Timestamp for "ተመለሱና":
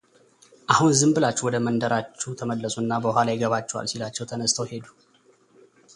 2.39-2.91